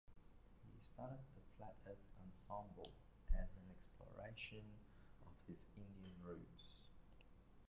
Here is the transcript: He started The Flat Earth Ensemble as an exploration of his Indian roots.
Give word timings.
He 0.73 0.79
started 0.81 1.19
The 1.35 1.41
Flat 1.59 1.75
Earth 1.85 2.07
Ensemble 2.25 2.91
as 3.35 3.49
an 3.51 3.69
exploration 3.69 4.65
of 5.27 5.31
his 5.47 5.59
Indian 5.77 6.15
roots. 6.25 6.73